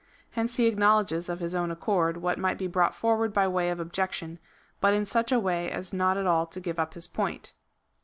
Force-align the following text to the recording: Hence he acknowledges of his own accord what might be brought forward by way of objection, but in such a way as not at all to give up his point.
Hence 0.31 0.55
he 0.55 0.65
acknowledges 0.65 1.29
of 1.29 1.39
his 1.39 1.53
own 1.53 1.69
accord 1.69 2.17
what 2.17 2.39
might 2.39 2.57
be 2.57 2.65
brought 2.65 2.95
forward 2.95 3.31
by 3.31 3.47
way 3.47 3.69
of 3.69 3.79
objection, 3.79 4.39
but 4.79 4.95
in 4.95 5.05
such 5.05 5.31
a 5.31 5.39
way 5.39 5.69
as 5.69 5.93
not 5.93 6.17
at 6.17 6.25
all 6.25 6.47
to 6.47 6.59
give 6.59 6.79
up 6.79 6.95
his 6.95 7.05
point. 7.07 7.53